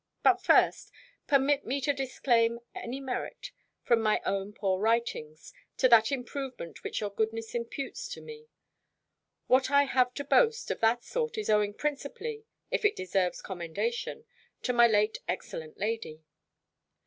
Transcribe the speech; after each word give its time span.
But, 0.23 0.41
first, 0.41 0.91
permit 1.27 1.63
me 1.63 1.79
to 1.81 1.93
disclaim 1.93 2.59
any 2.73 2.99
merit, 2.99 3.51
from 3.83 4.01
my 4.01 4.19
own 4.25 4.51
poor 4.51 4.79
writings, 4.79 5.53
to 5.77 5.87
that 5.89 6.11
improvement 6.11 6.83
which 6.83 7.01
your 7.01 7.11
goodness 7.11 7.53
imputes 7.53 8.07
to 8.15 8.19
me. 8.19 8.47
What 9.45 9.69
I 9.69 9.83
have 9.83 10.15
to 10.15 10.23
boast, 10.23 10.71
of 10.71 10.79
that 10.79 11.03
sort, 11.03 11.37
is 11.37 11.51
owing 11.51 11.75
principally, 11.75 12.45
if 12.71 12.83
it 12.83 12.95
deserves 12.95 13.43
commendation, 13.43 14.25
to 14.63 14.73
my 14.73 14.87
late 14.87 15.19
excellent 15.27 15.77
lady. 15.77 16.23